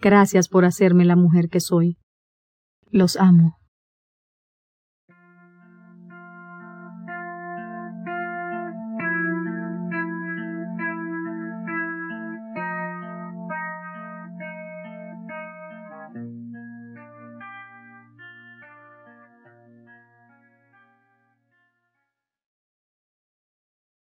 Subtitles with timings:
[0.00, 1.96] Gracias por hacerme la mujer que soy.
[2.90, 3.58] Los amo.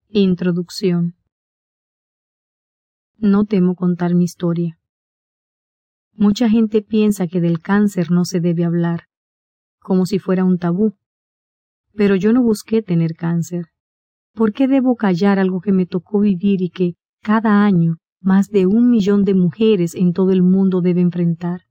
[0.09, 1.15] Introducción
[3.19, 4.79] No temo contar mi historia.
[6.19, 9.03] Mucha gente piensa que del cáncer no se debe hablar,
[9.81, 10.95] como si fuera un tabú.
[11.95, 13.67] Pero yo no busqué tener cáncer.
[14.33, 18.67] ¿Por qué debo callar algo que me tocó vivir y que, cada año, más de
[18.67, 21.63] un millón de mujeres en todo el mundo deben enfrentar?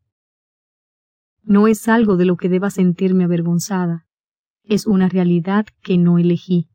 [1.42, 4.06] No es algo de lo que deba sentirme avergonzada,
[4.64, 6.70] es una realidad que no elegí.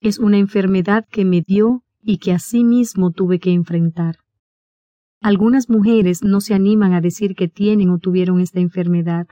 [0.00, 4.23] Es una enfermedad que me dio y que mismo tuve que enfrentar.
[5.24, 9.26] Algunas mujeres no se animan a decir que tienen o tuvieron esta enfermedad,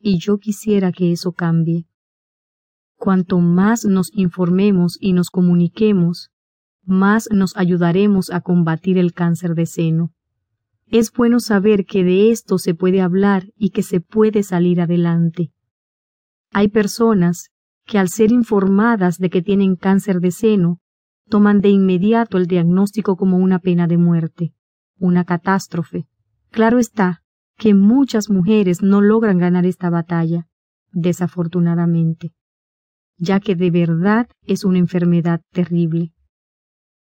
[0.00, 1.86] y yo quisiera que eso cambie.
[2.96, 6.32] Cuanto más nos informemos y nos comuniquemos,
[6.82, 10.12] más nos ayudaremos a combatir el cáncer de seno.
[10.88, 15.52] Es bueno saber que de esto se puede hablar y que se puede salir adelante.
[16.50, 17.50] Hay personas
[17.86, 20.80] que al ser informadas de que tienen cáncer de seno,
[21.28, 24.54] toman de inmediato el diagnóstico como una pena de muerte
[24.98, 26.06] una catástrofe.
[26.50, 27.22] Claro está
[27.56, 30.46] que muchas mujeres no logran ganar esta batalla,
[30.92, 32.32] desafortunadamente,
[33.16, 36.12] ya que de verdad es una enfermedad terrible.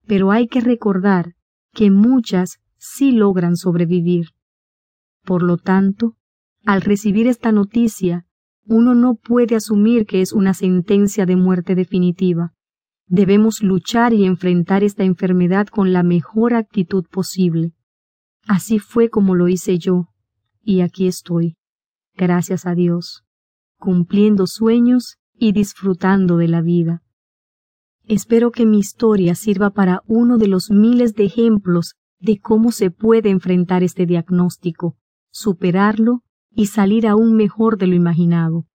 [0.07, 1.33] Pero hay que recordar
[1.73, 4.29] que muchas sí logran sobrevivir.
[5.23, 6.15] Por lo tanto,
[6.65, 8.25] al recibir esta noticia,
[8.65, 12.54] uno no puede asumir que es una sentencia de muerte definitiva.
[13.07, 17.73] Debemos luchar y enfrentar esta enfermedad con la mejor actitud posible.
[18.47, 20.09] Así fue como lo hice yo,
[20.63, 21.55] y aquí estoy,
[22.15, 23.23] gracias a Dios,
[23.77, 27.03] cumpliendo sueños y disfrutando de la vida.
[28.05, 32.89] Espero que mi historia sirva para uno de los miles de ejemplos de cómo se
[32.89, 34.97] puede enfrentar este diagnóstico,
[35.31, 38.65] superarlo y salir aún mejor de lo imaginado.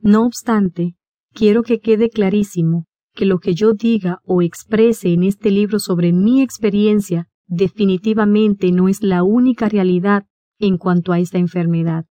[0.00, 0.96] No obstante,
[1.34, 6.12] quiero que quede clarísimo que lo que yo diga o exprese en este libro sobre
[6.12, 10.26] mi experiencia definitivamente no es la única realidad
[10.58, 12.06] en cuanto a esta enfermedad.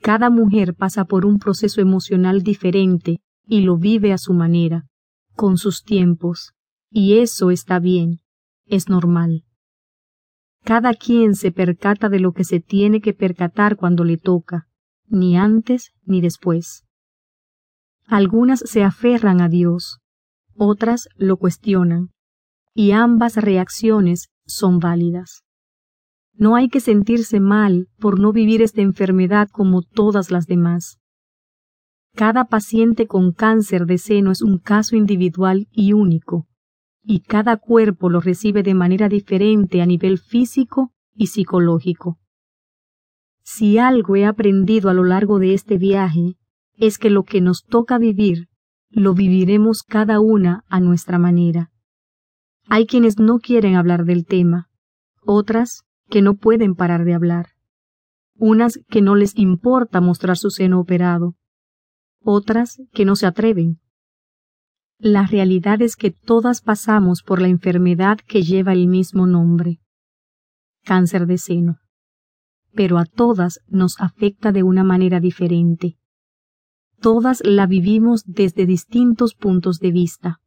[0.00, 4.86] Cada mujer pasa por un proceso emocional diferente y lo vive a su manera,
[5.34, 6.52] con sus tiempos,
[6.90, 8.20] y eso está bien,
[8.66, 9.44] es normal.
[10.64, 14.68] Cada quien se percata de lo que se tiene que percatar cuando le toca,
[15.06, 16.84] ni antes ni después.
[18.06, 20.00] Algunas se aferran a Dios,
[20.56, 22.10] otras lo cuestionan,
[22.74, 25.42] y ambas reacciones son válidas.
[26.34, 30.98] No hay que sentirse mal por no vivir esta enfermedad como todas las demás.
[32.14, 36.46] Cada paciente con cáncer de seno es un caso individual y único,
[37.02, 42.18] y cada cuerpo lo recibe de manera diferente a nivel físico y psicológico.
[43.42, 46.36] Si algo he aprendido a lo largo de este viaje,
[46.74, 48.48] es que lo que nos toca vivir,
[48.96, 51.70] lo viviremos cada una a nuestra manera.
[52.66, 54.70] Hay quienes no quieren hablar del tema,
[55.20, 57.48] otras que no pueden parar de hablar,
[58.38, 61.34] unas que no les importa mostrar su seno operado,
[62.22, 63.80] otras que no se atreven.
[64.98, 69.78] La realidad es que todas pasamos por la enfermedad que lleva el mismo nombre,
[70.84, 71.80] cáncer de seno,
[72.72, 75.98] pero a todas nos afecta de una manera diferente.
[77.00, 80.40] Todas la vivimos desde distintos puntos de vista.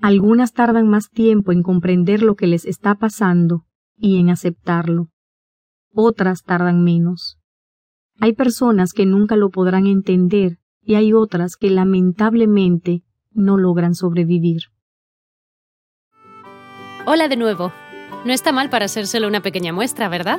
[0.00, 3.66] Algunas tardan más tiempo en comprender lo que les está pasando
[3.96, 5.08] y en aceptarlo.
[5.92, 7.38] Otras tardan menos.
[8.18, 14.62] Hay personas que nunca lo podrán entender y hay otras que lamentablemente no logran sobrevivir.
[17.06, 17.72] Hola de nuevo.
[18.24, 20.38] No está mal para solo una pequeña muestra, ¿verdad?